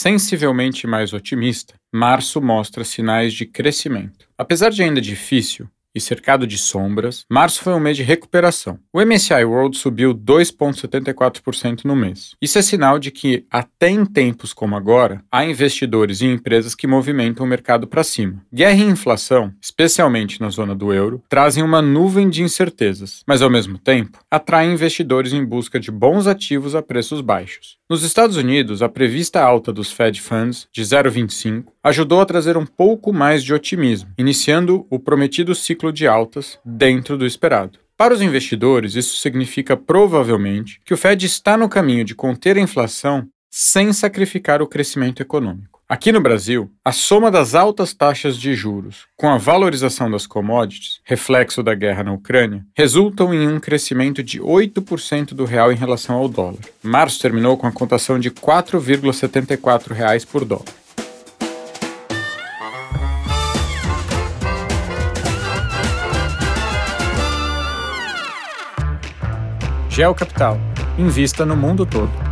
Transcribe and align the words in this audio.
sensivelmente 0.00 0.86
mais 0.86 1.12
otimista, 1.12 1.74
março 1.94 2.40
mostra 2.40 2.84
sinais 2.84 3.34
de 3.34 3.44
crescimento. 3.44 4.26
Apesar 4.38 4.70
de 4.70 4.82
ainda 4.82 4.98
difícil, 4.98 5.68
e 5.94 6.00
cercado 6.00 6.46
de 6.46 6.56
sombras, 6.56 7.24
março 7.30 7.62
foi 7.62 7.72
um 7.72 7.80
mês 7.80 7.96
de 7.96 8.02
recuperação. 8.02 8.78
O 8.92 9.00
MSCI 9.00 9.44
World 9.44 9.76
subiu 9.76 10.14
2,74% 10.14 11.84
no 11.84 11.96
mês. 11.96 12.34
Isso 12.40 12.58
é 12.58 12.62
sinal 12.62 12.98
de 12.98 13.10
que, 13.10 13.44
até 13.50 13.88
em 13.88 14.04
tempos 14.04 14.52
como 14.52 14.76
agora, 14.76 15.22
há 15.30 15.44
investidores 15.44 16.20
e 16.20 16.26
empresas 16.26 16.74
que 16.74 16.86
movimentam 16.86 17.44
o 17.44 17.48
mercado 17.48 17.86
para 17.86 18.04
cima. 18.04 18.42
Guerra 18.52 18.84
e 18.84 18.88
inflação, 18.88 19.52
especialmente 19.60 20.40
na 20.40 20.48
zona 20.50 20.74
do 20.74 20.92
euro, 20.92 21.22
trazem 21.28 21.62
uma 21.62 21.82
nuvem 21.82 22.28
de 22.28 22.42
incertezas, 22.42 23.22
mas 23.26 23.42
ao 23.42 23.50
mesmo 23.50 23.78
tempo 23.78 24.18
atraem 24.30 24.72
investidores 24.72 25.32
em 25.32 25.44
busca 25.44 25.80
de 25.80 25.90
bons 25.90 26.26
ativos 26.26 26.74
a 26.74 26.82
preços 26.82 27.20
baixos. 27.20 27.78
Nos 27.88 28.04
Estados 28.04 28.36
Unidos, 28.36 28.82
a 28.82 28.88
prevista 28.88 29.42
alta 29.42 29.72
dos 29.72 29.90
Fed 29.90 30.20
Funds 30.20 30.68
de 30.72 30.82
0,25 30.82 31.64
ajudou 31.82 32.20
a 32.20 32.26
trazer 32.26 32.56
um 32.56 32.66
pouco 32.66 33.12
mais 33.12 33.42
de 33.42 33.52
otimismo, 33.52 34.10
iniciando 34.16 34.86
o 34.88 34.98
prometido 34.98 35.54
ciclo 35.54 35.79
de 35.90 36.06
altas 36.06 36.58
dentro 36.62 37.16
do 37.16 37.24
esperado. 37.24 37.78
Para 37.96 38.14
os 38.14 38.20
investidores, 38.22 38.94
isso 38.94 39.16
significa 39.16 39.76
provavelmente 39.76 40.80
que 40.84 40.92
o 40.92 40.96
Fed 40.96 41.24
está 41.24 41.56
no 41.56 41.68
caminho 41.68 42.04
de 42.04 42.14
conter 42.14 42.56
a 42.56 42.60
inflação 42.60 43.26
sem 43.50 43.92
sacrificar 43.92 44.62
o 44.62 44.66
crescimento 44.66 45.20
econômico. 45.20 45.80
Aqui 45.90 46.12
no 46.12 46.20
Brasil, 46.20 46.70
a 46.84 46.92
soma 46.92 47.32
das 47.32 47.52
altas 47.52 47.92
taxas 47.92 48.38
de 48.38 48.54
juros 48.54 49.06
com 49.16 49.28
a 49.28 49.36
valorização 49.36 50.08
das 50.08 50.24
commodities, 50.24 51.00
reflexo 51.02 51.64
da 51.64 51.74
guerra 51.74 52.04
na 52.04 52.12
Ucrânia, 52.12 52.64
resultam 52.76 53.34
em 53.34 53.48
um 53.48 53.58
crescimento 53.58 54.22
de 54.22 54.40
8% 54.40 55.34
do 55.34 55.44
real 55.44 55.72
em 55.72 55.76
relação 55.76 56.14
ao 56.14 56.28
dólar. 56.28 56.60
Março 56.80 57.20
terminou 57.20 57.56
com 57.56 57.66
a 57.66 57.72
cotação 57.72 58.20
de 58.20 58.30
4,74 58.30 59.90
reais 59.90 60.24
por 60.24 60.44
dólar. 60.44 60.79
Geo 70.00 70.14
Capital. 70.14 70.58
Invista 70.96 71.44
no 71.44 71.54
mundo 71.54 71.84
todo. 71.84 72.29